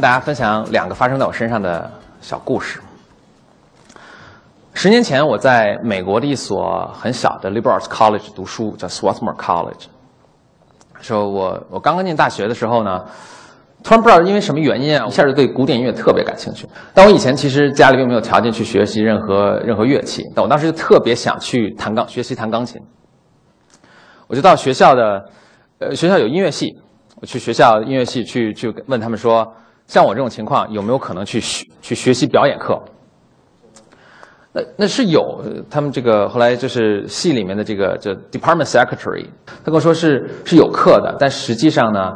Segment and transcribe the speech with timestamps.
[0.00, 1.90] 跟大家分享两个发生在我身上的
[2.22, 2.80] 小故事。
[4.72, 9.88] 十年前，我在美国的一所很小的 Liberal college 读书，叫 Swarthmore College。
[11.02, 13.04] 说我我刚刚进大学的时候呢，
[13.84, 16.66] 突然不知道因为什么原因啊，一下就对古典音乐特别感兴趣。
[16.94, 22.80] 但我以前其实家里并没有条件去学习任何任何乐器，但我当时就特别想去弹钢学习弹钢琴。
[24.28, 25.30] 我就到学校的，
[25.78, 26.74] 呃，学校有音乐系。
[27.20, 29.46] 我去学校音乐系去去问他们说，
[29.90, 32.80] 像我这种情况有没有可能去学去学习表演课？
[34.52, 42.12] 那那是有，他们这个后来就是系里面的这个这 department secretary，他跟我说是是有课的，但实际上呢，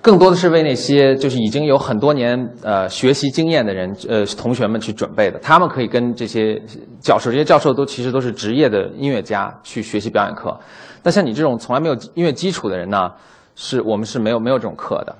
[0.00, 6.54] 更多的是为那些就是已经有很多年呃学习经验的人呃同学们去准备的，他们可以跟这些
[7.00, 10.56] 教授，这些教授都其实都是职业的音乐家去学习表演课，
[11.02, 13.10] 那像你这种从来没有音乐基础的人呢？
[13.58, 15.16] 是我们是没有没有这种课的，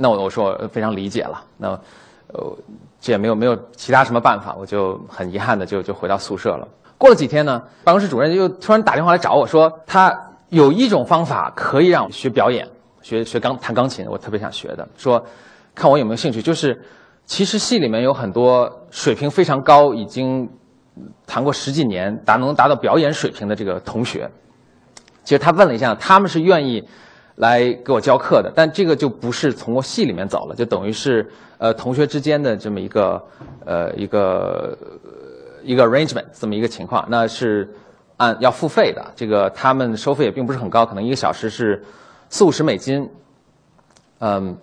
[0.00, 1.68] 那我我说我非常理解了，那
[2.32, 2.56] 呃
[3.00, 6.66] 这也没有没有其他什么办法，我就很遗憾的就就回到宿舍了。
[6.96, 10.12] 过了几天呢，办公室主任又突然打电话来找我说，他
[10.50, 12.66] 有一种方法可以让我学表演，
[13.02, 15.24] 学学钢弹钢琴，我特别想学的，说
[15.74, 16.40] 看我有没有兴趣。
[16.40, 16.80] 就是
[17.24, 20.48] 其实系里面有很多水平非常高，已经
[21.26, 24.28] 弹过十几年，达能达到表演水平的这个同学。
[25.22, 26.82] 其实他问了一下，他们是愿意
[27.38, 33.24] 来给我教课的，但这个就不是从我系里面走了，就等于是呃同学之间的这么一个
[33.64, 34.76] 呃一个
[35.62, 37.68] 一个 arrangement 这么一个情况，那是
[38.16, 39.04] 按要付费的。
[39.14, 41.82] 这个他们收费也并不是很高，可能一个小时是
[42.28, 43.08] 四五十美金。
[44.20, 44.56] 嗯，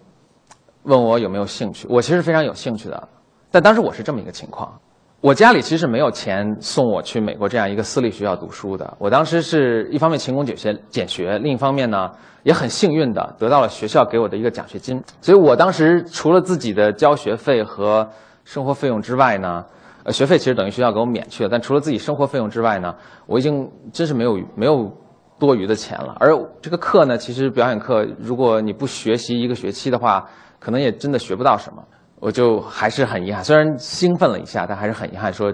[0.83, 3.07] 问我有没有兴趣，我其实非常有兴趣的，
[3.49, 4.77] 但当时我是这么一个情况。
[5.25, 8.95] 我家里其实没有钱送我去美国这样一个私立学校读书的。
[8.99, 12.11] 我当时是一方面勤工俭学俭学，另一方面呢
[12.43, 15.03] 也很幸运的得到了学校给我的一个奖学金。
[15.21, 18.07] 所以我当时除了自己的交学费和
[18.43, 19.65] 生活费用之外呢，
[20.03, 21.49] 呃，学费其实等于学校给我免去了。
[21.49, 22.93] 但除了自己生活费用之外呢，
[23.25, 24.95] 我已经真是没有没有
[25.39, 26.15] 多余的钱了。
[26.19, 31.83] 而这个课呢，其实表演课，如果你不学习一个学期的话，可能也真的学不到什么。
[32.19, 35.53] 我就还是很遗憾，虽然兴奋了一下，但还是很遗憾，说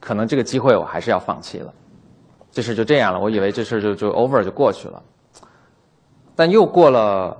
[0.00, 1.72] 可能这个机会我还是要放弃了。
[2.52, 5.02] 这事就这样了，我以为这事就就 over 就过去了。
[6.36, 7.36] 但又过了，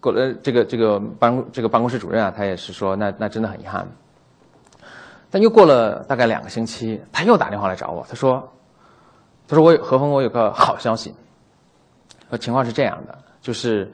[0.00, 3.86] 过了这个这个办这个办公室主任啊，他也是说，那那真的很遗憾。
[5.30, 8.52] 但又过了大概两个星期，他又打电话来找我，他说，
[9.48, 11.14] 他说我何峰，我有个好消息。
[12.40, 13.90] 情况是这样的，就是。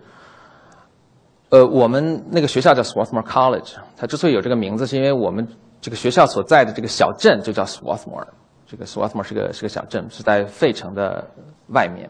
[1.50, 5.46] 呃，我们那个学校叫 Swarthmore College，它之所以有这个名字，是因为我们
[5.80, 8.24] 这个学校所在的这个小镇就叫 Swarthmore。
[8.68, 11.26] 这个 Swarthmore 是个是个小镇，是在费城的
[11.74, 12.08] 外面。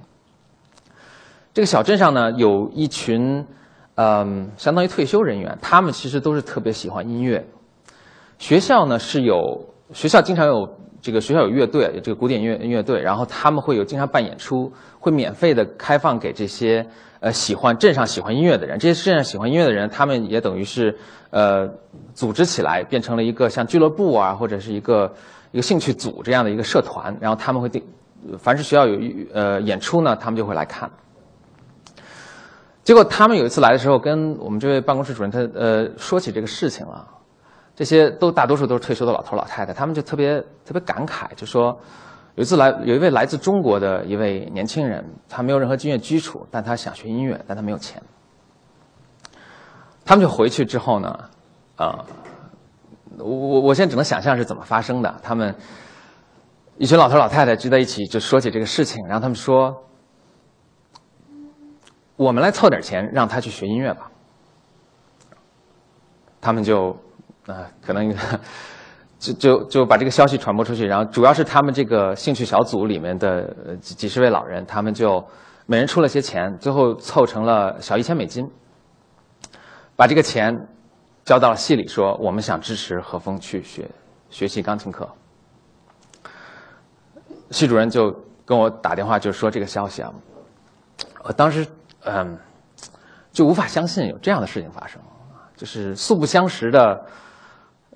[1.55, 3.47] 这个小镇上呢，有一群
[3.95, 7.43] 嗯，相当于退休人员，他们其实都是特别喜欢音乐。
[8.39, 9.65] 学校呢是有
[9.95, 10.69] 学校经常有
[11.01, 16.87] 这个学校有乐队，这个古典乐乐队，然后他们会有经常办演出，会免费的开放给这些。
[17.21, 20.99] 呃，喜欢镇上喜欢音乐的人，这些镇上喜欢音乐的人，他们也等于是，
[21.29, 21.71] 呃，
[22.15, 25.15] 组织起来变成了一个像俱乐部啊，或者是一个
[25.53, 27.85] 一个兴趣组这样的一个社团，然后他们会定，
[28.39, 28.99] 凡是学校有
[29.35, 30.91] 呃演出呢，他们就会来看。
[32.85, 37.07] 结果他们有一次来的时候，跟我们这位办公室主任他呃说起这个事情了，
[37.77, 41.79] 这些都大多数都是退休的老头老太太，他们就特别特别感慨，就说。
[42.41, 48.03] 有一次来，有一位来自中国的一位年轻人，他没有任何音乐基础，但他想学音乐，但他没有钱。
[50.07, 51.29] 他们就回去之后呢，
[51.77, 52.03] 啊，
[53.19, 55.21] 我我我现在只能想象是怎么发生的。
[55.23, 55.55] 他们
[56.79, 59.85] 一群老头老太太聚在一起，就说起这个事情，然后他们说
[62.17, 64.11] ：“我们来凑点钱，让他去学音乐吧。”
[66.41, 66.97] 他们就
[67.45, 68.17] 啊，可能。
[69.21, 75.23] 就就就把这个消息传播出去，然后主要是他们这个兴趣小组里面的几几十位老人，他们就
[75.67, 78.51] 每人出了些钱，最后凑成了小一千美金，
[79.95, 80.67] 把这个钱
[81.23, 83.87] 交到了系里，说我们想支持何峰去学
[84.31, 85.07] 学习钢琴课。
[87.51, 88.11] 系主任就
[88.47, 90.11] 跟我打电话，就说这个消息啊，
[91.25, 91.67] 我当时
[92.05, 92.39] 嗯
[93.33, 94.99] 就无法相信有这样的事情发生，
[95.55, 97.05] 就是素不相识的。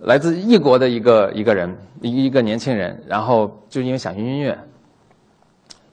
[0.01, 4.59] 来自异国的一个一个人，一一个年轻人，然后就因为想学音乐，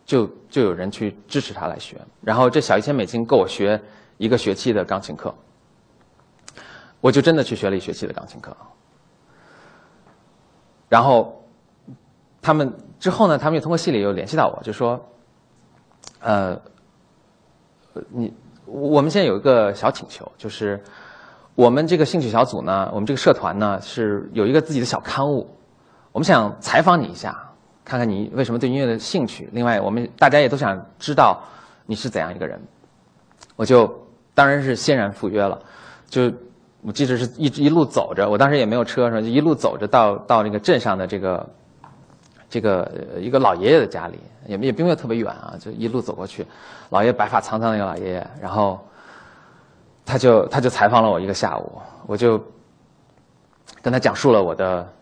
[0.05, 3.79] 就就有人去支持他来学，然后这小一千美金够我学
[4.17, 5.33] 一个学期的钢琴课，
[6.99, 8.55] 我就真的去学了一学期的钢琴课，
[10.89, 11.45] 然后
[12.41, 14.99] 他们之后呢，他们又通过系里又联系到我，就说，
[16.19, 16.59] 呃，
[18.09, 18.33] 你
[18.65, 20.83] 我们现在有一个小请求，就是
[21.61, 25.47] 我们这个兴趣小组呢，我们这个社团呢是有一个自己的小刊物，
[26.11, 27.37] 我们想采访你一下，
[27.85, 29.47] 看看你为什么对音乐的兴趣。
[29.53, 31.39] 另外，我们大家也都想知道
[31.85, 32.59] 你是怎样一个人。
[33.55, 33.87] 我就
[34.33, 35.61] 当然是欣然赴约了，
[36.09, 36.33] 就
[36.81, 39.21] 我记得是一一路走着，我当时也没有车，是吧？
[39.21, 41.47] 就一路走着到到那个镇上的这个
[42.49, 44.17] 这个一个老爷爷的家里，
[44.47, 46.43] 也也并没有特别远啊，就一路走过去。
[46.89, 48.79] 老爷白发苍苍的一个老爷爷，然后
[50.05, 52.43] 他就他就采访了我一个下午，我就
[53.81, 54.93] 跟他讲述了我的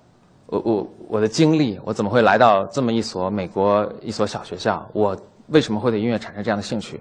[0.46, 5.18] 我我我的经历，我怎么会来到这么一所美国一所小学校，我
[5.48, 7.00] 为什么会对音乐产生这样的兴趣，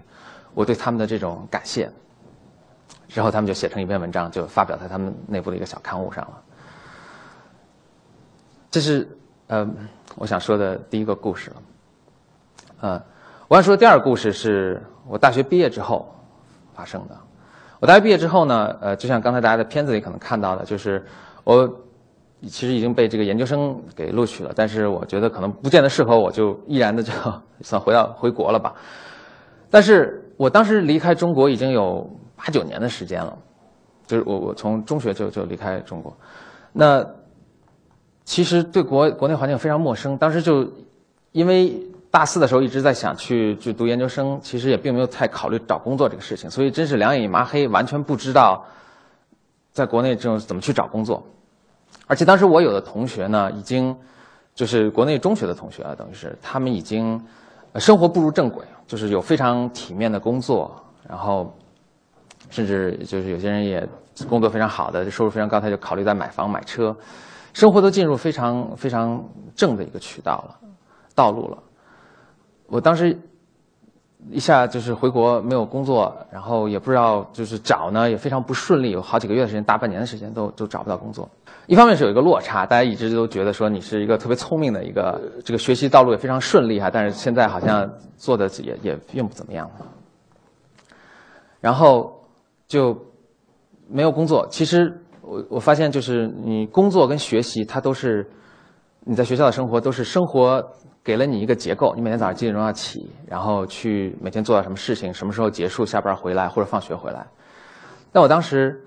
[0.54, 1.90] 我对他们的这种感谢，
[3.08, 6.42] 之后他们就写成一篇文章，就发表在他们内部的一个小刊物上了。
[8.70, 9.08] 这是
[9.46, 9.68] 呃
[10.16, 11.62] 我想说的第一个故事了，
[12.82, 13.02] 嗯。
[13.48, 16.14] 我想说的第二个故事是我大学毕业之后
[16.74, 17.16] 发生的。
[17.80, 21.04] 我大学毕业之后呢，呃，就像刚才大家在片子里可能看到的，就是
[21.44, 21.68] 我
[22.42, 27.12] 其实已经被这个研究生给录取了，但是我觉得可能不见得适合我，就毅然的就
[27.62, 28.74] 算回到回国了吧。
[29.70, 33.36] 但是我当时离开中国已经有八九年的时间了，
[34.06, 36.16] 就是我我从中学就就离开中国，
[36.72, 37.06] 那
[38.24, 40.68] 其实对国国内环境非常陌生，当时就
[41.32, 41.80] 因为。
[42.18, 48.60] 大四的时候一直在想去去读研究生，其实也并没有太考虑找工作这个事情，所以真是两眼一抹黑，完全不知道
[49.70, 51.22] 在国内这种怎么去找工作。
[52.08, 53.96] 而且当时我有的同学呢，已经
[54.52, 57.24] 就是国内中学的同学啊，等于是他们已经
[57.76, 60.74] 生活步入正轨，就是有非常体面的工作，
[61.08, 61.54] 然后
[62.50, 63.88] 甚至就是有些人也
[64.28, 66.92] 工作非常好的，收入非常高，他就考虑在买房买车，
[67.52, 69.24] 生活都进入非常非常
[69.54, 70.58] 正的一个渠道了，
[71.14, 71.58] 道路了。
[72.68, 73.18] 我当时
[74.30, 81.30] 一下就是回国没有工作，然后也不知道就是找呢也非常不顺利，有好几个月的时间，大半年的时间都都找不到工作。
[81.66, 89.70] 一方面是有一个落差，大家一直都觉得说你是一个特别聪明的一个，这个学习道路也非常顺利哈，但是现在好像做的也也并不怎么样。
[91.60, 92.26] 然后
[92.66, 93.06] 就
[93.88, 94.46] 没有工作。
[94.50, 98.30] 其实我我发现就是你工作跟学习，它都是
[99.00, 100.72] 你在学校的生活都是生活。
[101.08, 107.26] 给了你一个结构，你每天早上几点钟要起，然后去每天做到什么事情，什么时候结束，下班回来或者放学回来。
[108.12, 108.78] 但我当时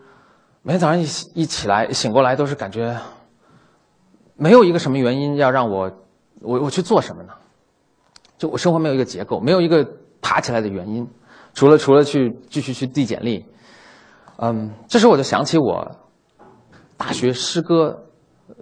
[0.61, 1.01] 每天早上一
[1.33, 2.95] 一起来醒过来，都是感觉
[4.35, 5.91] 没有一个什么原因要让我
[6.43, 7.33] 我我去做什么呢？
[8.37, 9.83] 就我生活没有一个结构，没有一个
[10.21, 11.09] 爬起来的原因，
[11.55, 13.43] 除了除了去继续去递简历。
[14.37, 15.89] 嗯，这时候我就想起我
[16.97, 17.99] 大学师哥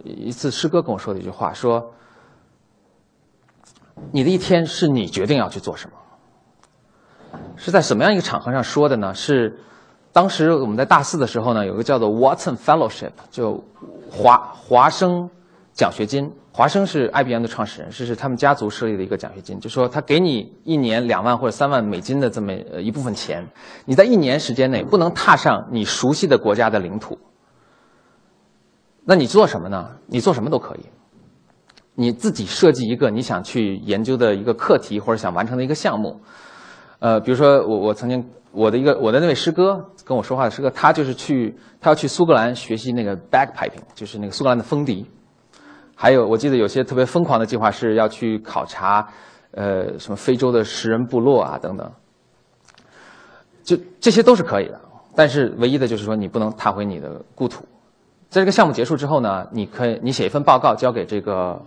[0.05, 1.93] 一次师哥跟我说的一句话，说。
[4.11, 5.95] 你的一天是你决定要去做什么？
[7.55, 9.13] 是在什么样一个场合上说的呢？
[9.13, 9.59] 是
[10.11, 13.63] 当时我们在大四的时候呢，有个叫做 Watson Fellowship，就
[14.09, 15.29] 华华生
[15.73, 16.31] 奖学金。
[16.51, 22.51] 华生是 IBM 的创始人，这是他们家族设立的一个奖学金，就说他给你一年两万或者三万美金的这么
[22.81, 23.47] 一部分钱，
[23.85, 27.17] 你在一年时间内不能踏上你熟悉的国家的领土，
[29.05, 29.91] 那你做什么呢？
[30.07, 30.79] 你做什么都可以。
[31.99, 36.21] 你自己设计一个你想去研究的一个课题或者想完成的一个项目，
[36.99, 45.05] 呃，比如说我我曾经我的一个我的那位师哥跟我说话的师哥，他就是去他要去苏格兰学习那个 bagpiping，就是那个苏格兰的风笛，
[45.93, 49.05] 还有我记得有些特别疯狂的计划是要去考察，
[49.51, 51.91] 呃，什么非洲的食人部落啊等等，
[53.61, 54.79] 就这些都是可以的，
[55.15, 57.65] 但是唯一的就是说你不能踏回你的故土，
[58.29, 61.61] 在这个项目结束之后呢，你可以你写一份报告交给这个。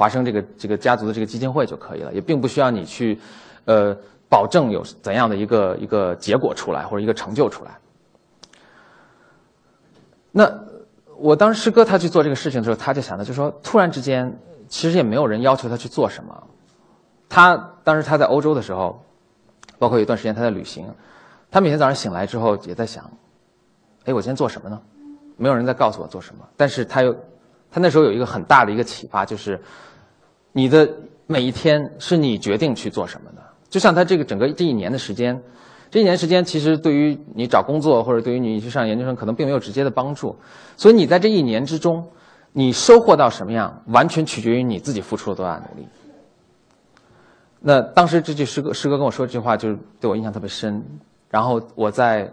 [0.00, 3.20] 华生这个这个家族的这个基金会就可以了，也并不需要你去，
[3.66, 3.94] 呃，
[4.30, 7.72] 保证有怎样的一个一个结果出来或者一个成就出来。
[10.32, 10.50] 那
[11.18, 14.38] 我当时师哥他去做这个事情的时候，他就想的就是说，突然之间，
[14.68, 16.44] 其实也没有人要求他去做什么。
[17.28, 19.04] 他当时他在欧洲的时候，
[19.78, 20.94] 包括有一段时间他在旅行，
[21.50, 23.04] 他每天早上醒来之后也在想，
[24.06, 24.80] 哎，我今天做什么呢？
[25.36, 27.14] 没有人在告诉我做什么，但是他又。
[27.72, 29.60] 他那时候有一个很大的一个启发，就是
[30.52, 30.88] 你的
[31.26, 33.42] 每一天是你决定去做什么的。
[33.68, 35.40] 就像他这个整个这一年的时间，
[35.90, 40.36] 这一年时间其实对于你找工作或者对于你去上研究生可能并没有直接的帮助。
[40.76, 42.08] 所以你在这一年之中，
[42.52, 45.86] 你收获到什么样，完全取决于你自己付出了多大努力。
[47.60, 50.82] 那当时这句师哥师哥跟我说这句话，就是对我印象特别深。
[51.30, 52.32] 然后我在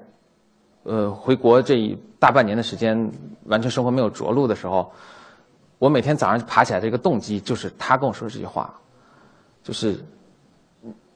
[0.84, 3.12] 呃回国这一大半年的时间，
[3.46, 4.92] 完全生活没有着陆的时候。
[5.80, 8.74] 我每天早上爬起来的一个动机，就是他跟我说这句话，
[9.64, 10.04] 就是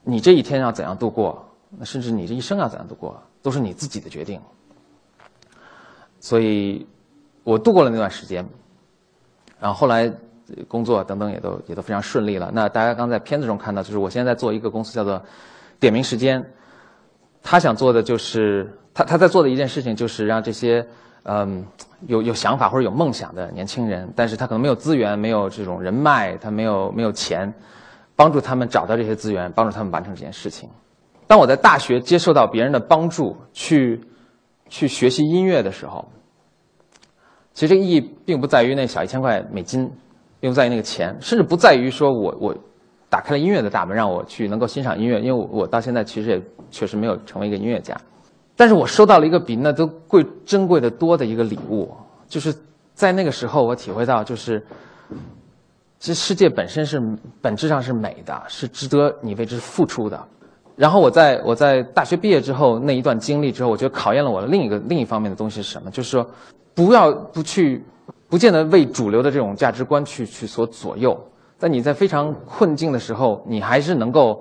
[0.04, 4.40] 你这一天要怎样度过，那甚至你这一生要怎样度过，都是你自己的决定。
[6.20, 6.86] 所以，
[7.42, 8.46] 我度过了那段时间，
[9.58, 10.12] 然后后来
[10.68, 12.50] 工作等等也都也都非常顺利了。
[12.54, 15.20] 那大家刚在片子中看到，就是我现在在做一个公司叫做
[15.80, 16.52] 点名时间，
[17.42, 20.86] 他想做的就是他他在做的一件事情就是让这些
[21.24, 21.64] 嗯
[22.06, 27.52] 有有想法或者有梦想的年轻人，但是他可能没有资源，没有这种人脉，他没有没有钱。
[28.14, 30.68] 帮助他们找到这些资源，帮助他们完成这件事情。
[31.26, 33.98] 当我在大学接受到别人的帮助，去
[34.68, 36.06] 去学习音乐的时候，
[37.54, 39.90] 其实这个意义并不在于那小一千块美金，
[40.38, 42.54] 并不在于那个钱，甚至不在于说我我
[43.08, 45.18] 打开了音乐的大门，让我去能够欣赏音乐。
[45.18, 47.96] 因为我我到现在其实也确实没有成为一个音乐家，
[48.62, 51.90] 但是我收到了一个比那都贵珍贵的多的一个礼物，
[52.28, 52.54] 就是
[52.94, 54.64] 在那个时候我体会到就是。
[55.98, 57.00] 这世界本身是
[57.40, 60.24] 本质上是美的，是值得你为之付出的。
[60.76, 65.90] 然后我在我在大学毕业之后那一段经历之后，我觉得考验了我的另一个另一方面的东西是什么？
[65.90, 66.24] 就是说，
[66.72, 67.84] 不要不去，
[68.28, 71.16] 不见得为主流的这种价值观去去所左右。
[71.58, 74.40] 在你在非常困境的时候，你还是能够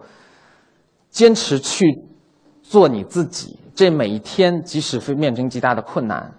[1.10, 1.86] 坚持去
[2.72, 3.60] 做你自己。
[3.76, 6.32] 这每一天，即使是面临极大的困难，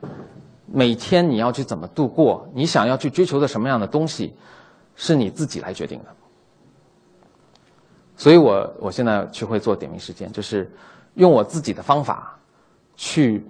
[0.64, 2.48] 每天你要去怎么度过？
[2.54, 4.34] 你想要去追求的什么样的东西？
[4.96, 6.06] 是你自己来决定的，
[8.16, 10.70] 所以我我现在去会做点名时间，就是
[11.16, 12.38] 用我自己的方法
[12.96, 13.44] 去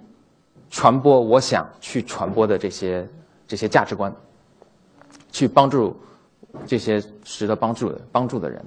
[0.69, 3.07] 传播我想去传播的这些
[3.47, 4.13] 这些价值观，
[5.31, 5.95] 去帮助
[6.65, 8.65] 这些值得帮助的帮助的人。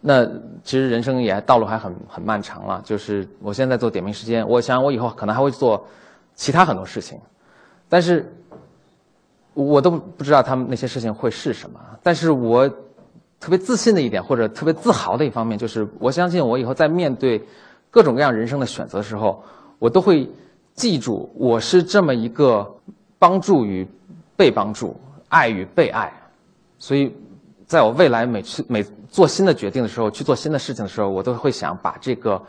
[0.00, 0.24] 那
[0.62, 5.86] 其实人生也道路还很很漫长了，就是我现在做点名时间，我想我以后可能还会做
[6.34, 7.18] 其他很多事情，
[7.88, 8.32] 但是。
[9.54, 12.68] 我都不知道他们那些事情会是什么，但是我
[13.40, 17.44] 特别自信的一点，或者特别自豪的一方面，就是我相信我以后在面对
[17.90, 19.42] 各种各样人生的选择的时候，
[19.80, 20.30] 我都会
[20.74, 22.72] 记住我是这么一个
[23.18, 23.84] 帮助与
[24.36, 24.94] 被帮助、
[25.28, 26.12] 爱与被爱。
[26.78, 27.12] 所以，
[27.68, 32.42] 在我未来每次每做新的决定的时候，去做新的事情的时候，我都会想把这个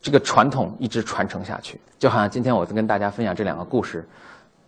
[0.00, 1.80] 这个传统一直传承下去。
[1.98, 4.08] 就好像今天我跟大家分享这两个故事。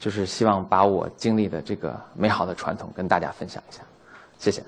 [0.01, 3.83] 就是希望把我经历的这个美好的传统跟大家分享一下，
[4.39, 4.63] 谢谢。